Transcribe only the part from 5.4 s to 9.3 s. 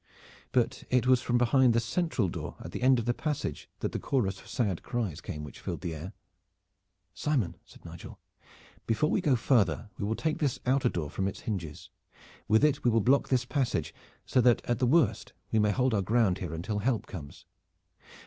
which filled the air. "Simon," said Nigel, "before we